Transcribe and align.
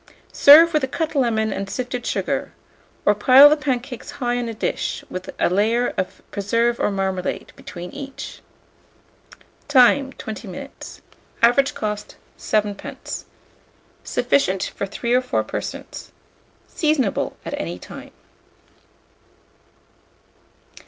Serve 0.33 0.73
with 0.73 0.83
a 0.83 0.87
cut 0.87 1.13
lemon 1.13 1.53
and 1.53 1.69
sifted 1.69 2.03
sugar, 2.07 2.51
or 3.05 3.13
pile 3.13 3.47
the 3.51 3.55
pancakes 3.55 4.09
high 4.17 4.35
on 4.39 4.49
a 4.49 4.53
dish, 4.55 5.03
with 5.11 5.29
a 5.39 5.47
layer 5.47 5.89
of 5.89 6.23
preserve 6.31 6.79
or 6.79 6.89
marmalade 6.89 7.53
between 7.55 7.91
each. 7.91 8.41
Time. 9.67 10.11
20 10.13 10.47
minutes. 10.47 11.01
Average 11.43 11.75
cost, 11.75 12.15
7d. 12.39 13.25
Sufficient 14.03 14.71
for 14.75 14.87
3 14.87 15.13
or 15.13 15.21
4 15.21 15.43
persons. 15.43 16.11
Seasonable 16.67 17.37
at 17.45 17.53
any 17.61 17.77
time. 17.77 18.09